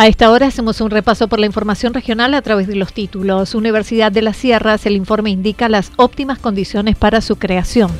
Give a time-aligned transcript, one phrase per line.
[0.00, 3.56] A esta hora hacemos un repaso por la información regional a través de los títulos.
[3.56, 7.90] Universidad de las Sierras, el informe indica las óptimas condiciones para su creación.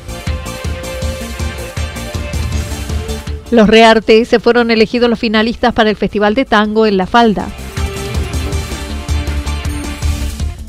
[3.51, 7.49] Los Reartes se fueron elegidos los finalistas para el Festival de Tango en La Falda.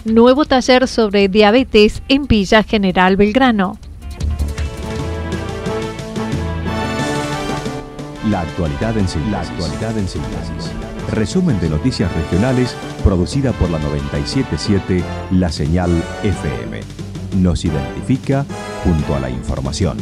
[0.05, 3.79] Nuevo taller sobre diabetes en Villa General Belgrano.
[8.29, 9.31] La actualidad en síntesis.
[9.31, 10.90] La actualidad en síntesis.
[11.11, 15.91] Resumen de noticias regionales producida por la 977 La Señal
[16.23, 16.81] FM.
[17.39, 18.47] Nos identifica
[18.85, 19.99] junto a la información.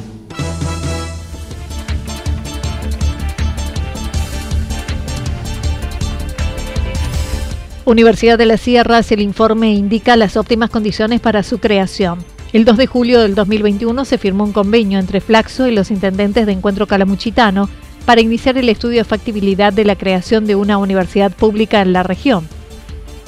[7.87, 12.19] Universidad de las Sierras, el informe indica las óptimas condiciones para su creación.
[12.53, 16.45] El 2 de julio del 2021 se firmó un convenio entre Flaxo y los intendentes
[16.45, 17.71] de Encuentro Calamuchitano
[18.09, 22.03] para iniciar el estudio de factibilidad de la creación de una universidad pública en la
[22.03, 22.49] región.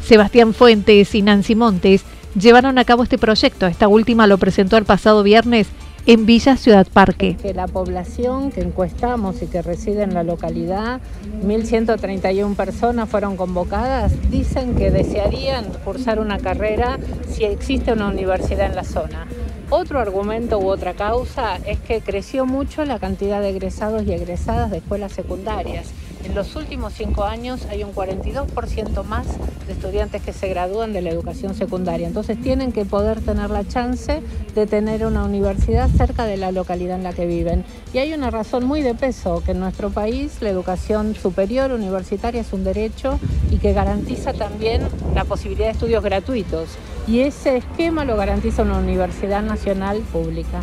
[0.02, 2.02] Sebastián Fuentes y Nancy Montes
[2.34, 3.66] llevaron a cabo este proyecto.
[3.66, 5.66] Esta última lo presentó el pasado viernes
[6.06, 7.36] en Villa Ciudad Parque.
[7.36, 11.02] Que la población que encuestamos y que reside en la localidad,
[11.44, 16.98] 1.131 personas fueron convocadas, dicen que desearían cursar una carrera
[17.28, 19.26] si existe una universidad en la zona.
[19.72, 24.72] Otro argumento u otra causa es que creció mucho la cantidad de egresados y egresadas
[24.72, 25.86] de escuelas secundarias.
[26.24, 29.26] En los últimos cinco años hay un 42% más
[29.68, 32.08] de estudiantes que se gradúan de la educación secundaria.
[32.08, 34.20] Entonces tienen que poder tener la chance
[34.56, 37.64] de tener una universidad cerca de la localidad en la que viven.
[37.92, 42.40] Y hay una razón muy de peso, que en nuestro país la educación superior universitaria
[42.40, 44.82] es un derecho y que garantiza también
[45.14, 46.68] la posibilidad de estudios gratuitos.
[47.06, 50.62] Y ese esquema lo garantiza una universidad nacional pública.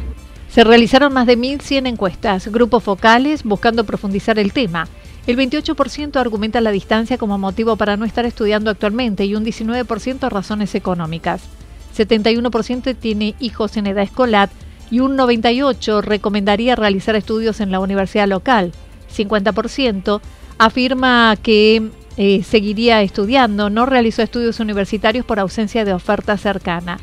[0.50, 4.88] Se realizaron más de 1.100 encuestas, grupos focales buscando profundizar el tema.
[5.28, 10.30] El 28% argumenta la distancia como motivo para no estar estudiando actualmente y un 19%
[10.30, 11.42] razones económicas.
[11.98, 14.50] 71% tiene hijos en edad escolar
[14.90, 18.72] y un 98% recomendaría realizar estudios en la universidad local.
[19.14, 20.22] 50%
[20.58, 27.00] afirma que eh, seguiría estudiando, no realizó estudios universitarios por ausencia de oferta cercana.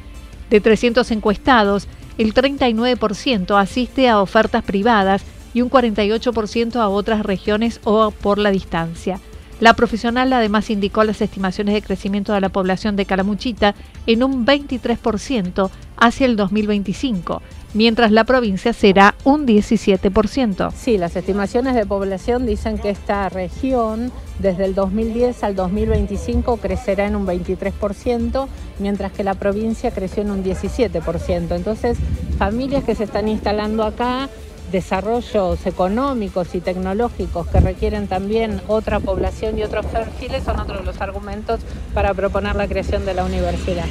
[0.50, 1.88] De 300 encuestados,
[2.19, 8.50] el 39% asiste a ofertas privadas y un 48% a otras regiones o por la
[8.50, 9.20] distancia.
[9.60, 13.75] La profesional además indicó las estimaciones de crecimiento de la población de Calamuchita
[14.06, 17.41] en un 23% hacia el 2025,
[17.72, 20.72] mientras la provincia será un 17%.
[20.72, 27.06] Sí, las estimaciones de población dicen que esta región desde el 2010 al 2025 crecerá
[27.06, 28.48] en un 23%,
[28.81, 31.54] mientras que la provincia creció en un 17%.
[31.54, 31.97] Entonces,
[32.38, 34.28] familias que se están instalando acá
[34.74, 40.84] desarrollos económicos y tecnológicos que requieren también otra población y otros perfiles son otros de
[40.84, 41.60] los argumentos
[41.94, 43.87] para proponer la creación de la universidad.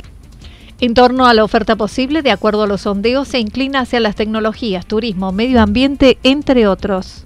[0.82, 4.16] En torno a la oferta posible, de acuerdo a los sondeos, se inclina hacia las
[4.16, 7.26] tecnologías, turismo, medio ambiente, entre otros.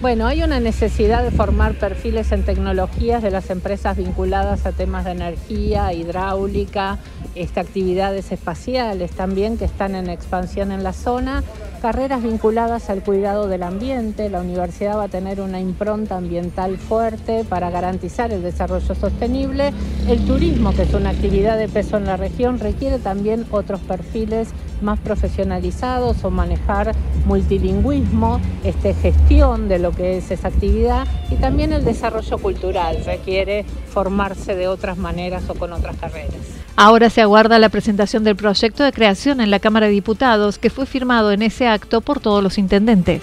[0.00, 5.06] Bueno, hay una necesidad de formar perfiles en tecnologías de las empresas vinculadas a temas
[5.06, 6.98] de energía, hidráulica,
[7.34, 11.42] este, actividades espaciales también que están en expansión en la zona,
[11.80, 14.30] carreras vinculadas al cuidado del ambiente.
[14.30, 19.72] La universidad va a tener una impronta ambiental fuerte para garantizar el desarrollo sostenible.
[20.08, 24.48] El turismo, que es una actividad de peso en la región, requiere también otros perfiles
[24.82, 26.92] más profesionalizados o manejar
[27.26, 33.64] multilingüismo, este, gestión de lo que es esa actividad y también el desarrollo cultural requiere
[33.88, 36.34] formarse de otras maneras o con otras carreras.
[36.76, 40.70] Ahora se aguarda la presentación del proyecto de creación en la Cámara de Diputados, que
[40.70, 43.22] fue firmado en ese acto por todos los intendentes.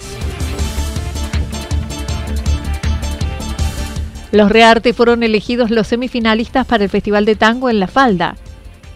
[4.32, 8.36] Los Rearte fueron elegidos los semifinalistas para el Festival de Tango en La Falda.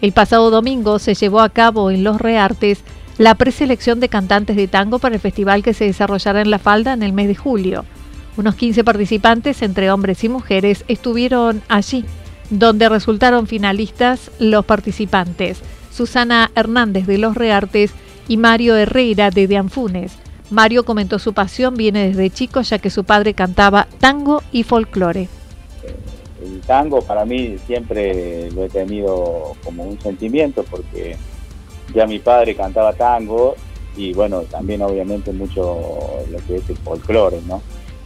[0.01, 2.79] El pasado domingo se llevó a cabo en Los Reartes
[3.17, 6.93] la preselección de cantantes de tango para el festival que se desarrollará en La Falda
[6.93, 7.83] en el mes de julio.
[8.37, 12.05] Unos 15 participantes, entre hombres y mujeres, estuvieron allí,
[12.51, 17.91] donde resultaron finalistas los participantes Susana Hernández de Los Reartes
[18.27, 20.13] y Mario Herrera de Deanfunes.
[20.51, 25.27] Mario comentó su pasión viene desde chico ya que su padre cantaba tango y folclore.
[26.41, 31.15] El tango para mí siempre lo he tenido como un sentimiento porque
[31.93, 33.55] ya mi padre cantaba tango
[33.95, 35.79] y bueno, también obviamente mucho
[36.29, 37.61] lo que es el folclore, ¿no?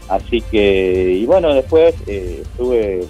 [0.07, 3.05] Así que, y bueno, después eh, estuve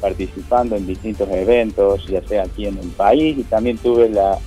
[0.00, 4.38] participando en distintos eventos, ya sea aquí en el país, y también tuve la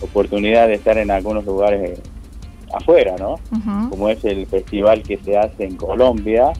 [0.00, 2.00] oportunidad de estar en algunos lugares
[2.72, 3.38] afuera, ¿no?
[3.88, 6.52] Como es el festival que se hace en Colombia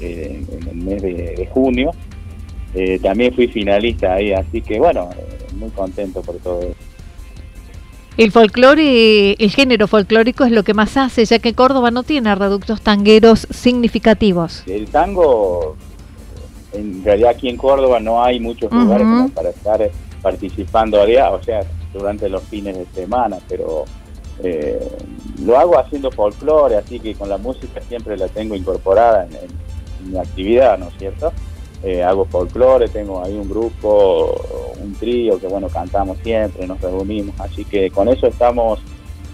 [0.00, 1.90] eh, en el mes de, junio.
[2.74, 5.10] Eh, también fui finalista ahí, así que bueno,
[5.56, 6.74] muy contento por todo eso.
[8.16, 12.34] El folclore, el género folclórico es lo que más hace, ya que Córdoba no tiene
[12.34, 14.62] reductos tangueros significativos.
[14.66, 15.76] El tango,
[16.72, 19.90] en realidad aquí en Córdoba no hay muchos lugares para estar
[20.20, 21.60] participando a día, o sea,
[21.92, 23.84] durante los fines de semana, pero
[24.42, 24.78] eh,
[25.42, 30.18] lo hago haciendo folclore, así que con la música siempre la tengo incorporada en mi
[30.18, 31.32] actividad, ¿no es cierto?
[31.82, 34.38] Eh, hago folclore, tengo ahí un grupo,
[34.82, 38.80] un trío que bueno, cantamos siempre, nos reunimos, así que con eso estamos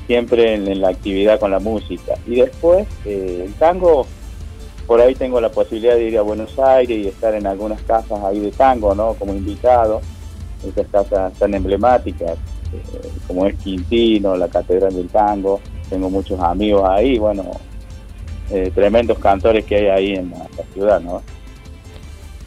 [0.07, 2.15] siempre en, la actividad con la música.
[2.25, 4.07] Y después, eh, el tango,
[4.87, 8.23] por ahí tengo la posibilidad de ir a Buenos Aires y estar en algunas casas
[8.23, 9.15] ahí de tango, ¿no?
[9.15, 10.01] Como invitado,
[10.65, 12.39] estas casas tan emblemáticas,
[12.73, 15.61] eh, como es Quintino, la Catedral del Tango,
[15.91, 17.51] tengo muchos amigos ahí, bueno,
[18.77, 21.21] tremendos cantores que hay ahí en la ciudad, ¿no?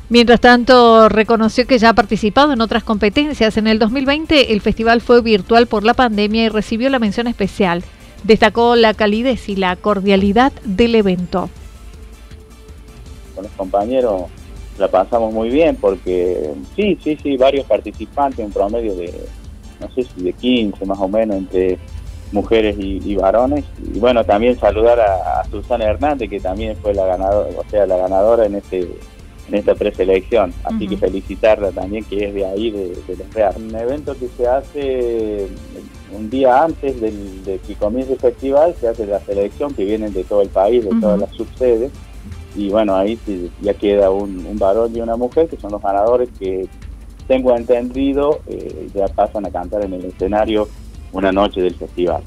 [0.09, 3.57] Mientras tanto, reconoció que ya ha participado en otras competencias.
[3.57, 7.83] En el 2020 el festival fue virtual por la pandemia y recibió la mención especial.
[8.23, 11.51] Destacó la calidez y la cordialidad del evento.
[13.35, 14.23] Con los compañeros
[14.79, 19.13] la pasamos muy bien porque sí, sí, sí, varios participantes, un promedio de,
[19.79, 21.77] no sé si de 15 más o menos entre
[22.31, 23.63] mujeres y, varones.
[23.93, 27.85] Y bueno, también saludar a, a Susana Hernández, que también fue la ganadora, o sea,
[27.85, 28.87] la ganadora en este
[29.49, 30.53] en esta preselección.
[30.63, 33.55] Así que felicitarla también, que es de ahí, de, los Real.
[33.57, 35.47] Un evento que se hace
[36.15, 40.13] un día antes del, de que comience el festival, se hace la selección, que vienen
[40.13, 41.91] de todo el país, de todas las subsedes.
[42.55, 43.17] Y bueno, ahí
[43.61, 46.67] ya queda un, varón y una mujer, que son los ganadores que
[47.27, 50.67] tengo entendido, eh, ya pasan a cantar en el escenario
[51.11, 52.23] una noche del festival.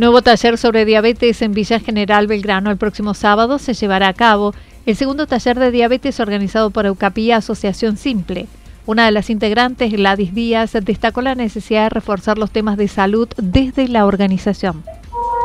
[0.00, 4.54] Nuevo taller sobre diabetes en Villa General Belgrano el próximo sábado se llevará a cabo
[4.86, 8.46] el segundo taller de diabetes organizado por Eucapía Asociación Simple.
[8.86, 13.28] Una de las integrantes, Gladys Díaz, destacó la necesidad de reforzar los temas de salud
[13.36, 14.82] desde la organización.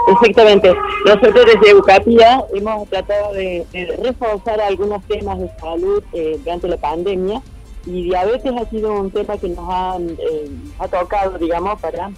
[0.08, 0.74] Exactamente.
[1.06, 3.66] Nosotros desde Eucapía hemos tratado de,
[4.02, 7.42] reforzar algunos temas de salud eh, durante la pandemia
[7.86, 12.10] y diabetes ha sido un tema que nos ha, eh, ha tocado, digamos, para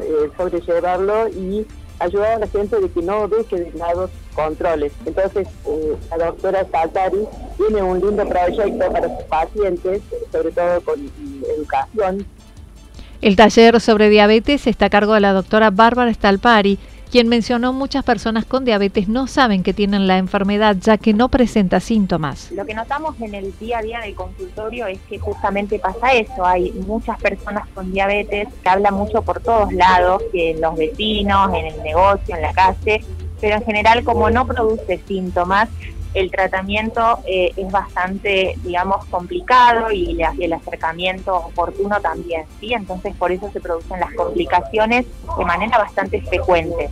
[0.00, 1.66] eh, sobrellevarlo y
[1.98, 4.92] ayudar a la gente de que no deje de lado controles.
[5.04, 7.26] Entonces, eh, la doctora Saltari
[7.56, 11.10] tiene un lindo proyecto para sus pacientes, sobre todo con
[11.56, 12.26] educación.
[13.22, 16.78] El taller sobre diabetes está a cargo de la doctora Bárbara Stalpari,
[17.10, 21.28] quien mencionó muchas personas con diabetes no saben que tienen la enfermedad ya que no
[21.28, 22.50] presenta síntomas.
[22.52, 26.44] Lo que notamos en el día a día del consultorio es que justamente pasa eso,
[26.44, 31.52] hay muchas personas con diabetes que hablan mucho por todos lados, que en los vecinos,
[31.54, 33.04] en el negocio, en la calle,
[33.40, 35.68] pero en general como no produce síntomas,
[36.16, 42.72] el tratamiento eh, es bastante, digamos, complicado y el acercamiento oportuno también, ¿sí?
[42.72, 45.04] Entonces por eso se producen las complicaciones
[45.38, 46.88] de manera bastante frecuente.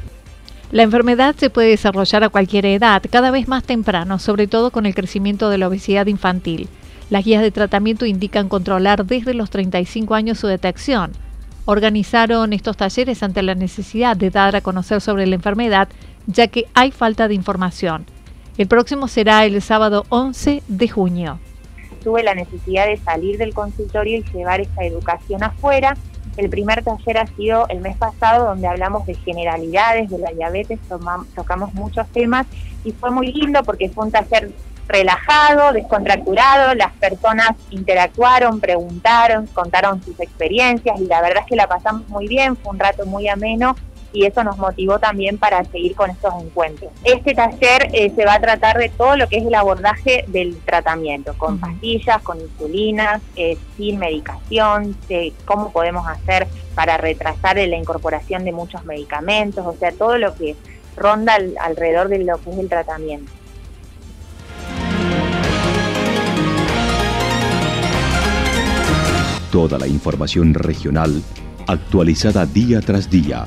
[0.71, 4.85] La enfermedad se puede desarrollar a cualquier edad, cada vez más temprano, sobre todo con
[4.85, 6.69] el crecimiento de la obesidad infantil.
[7.09, 11.13] Las guías de tratamiento indican controlar desde los 35 años su detección.
[11.65, 15.89] Organizaron estos talleres ante la necesidad de dar a conocer sobre la enfermedad,
[16.27, 18.07] ya que hay falta de información.
[18.57, 21.41] El próximo será el sábado 11 de junio.
[22.05, 25.97] Tuve la necesidad de salir del consultorio y llevar esta educación afuera
[26.37, 30.79] El primer taller ha sido el mes pasado donde hablamos de generalidades de la diabetes,
[31.35, 32.47] tocamos muchos temas
[32.85, 34.51] y fue muy lindo porque fue un taller
[34.87, 41.67] relajado, descontracturado, las personas interactuaron, preguntaron, contaron sus experiencias y la verdad es que la
[41.67, 43.75] pasamos muy bien, fue un rato muy ameno
[44.15, 46.91] y eso nos motivó también para seguir con estos encuentros.
[47.03, 50.57] Este taller eh, se va a tratar de todo lo que es el abordaje del
[50.61, 57.77] tratamiento, con pastillas, con insulinas, eh, sin medicación, de cómo podemos hacer para retrasar la
[57.77, 60.55] incorporación de muchos medicamentos, o sea, todo lo que
[60.97, 63.31] ronda alrededor de lo que es el tratamiento.
[69.51, 71.23] Toda la información regional
[71.67, 73.47] actualizada día tras día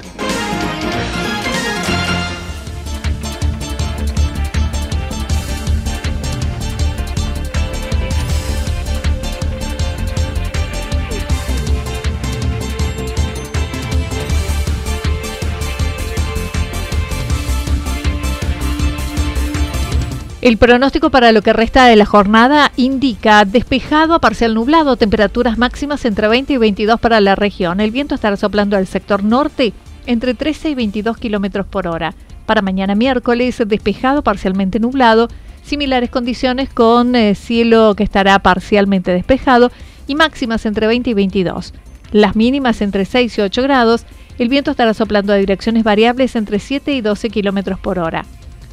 [20.41, 25.59] El pronóstico para lo que resta de la jornada indica despejado a parcial nublado, temperaturas
[25.59, 27.79] máximas entre 20 y 22 para la región.
[27.79, 29.71] El viento estará soplando al sector norte
[30.07, 32.15] entre 13 y 22 kilómetros por hora.
[32.47, 35.27] Para mañana miércoles, despejado parcialmente nublado,
[35.61, 39.71] similares condiciones con eh, cielo que estará parcialmente despejado
[40.07, 41.71] y máximas entre 20 y 22.
[42.13, 44.05] Las mínimas entre 6 y 8 grados.
[44.39, 48.25] El viento estará soplando a direcciones variables entre 7 y 12 kilómetros por hora.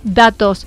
[0.02, 0.66] Datos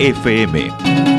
[0.00, 1.09] FM.